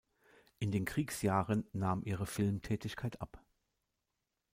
In 0.57 0.71
den 0.71 0.85
Kriegsjahren 0.85 1.67
nahm 1.73 2.01
ihre 2.05 2.25
Filmtätigkeit 2.25 3.21
ab. 3.21 3.45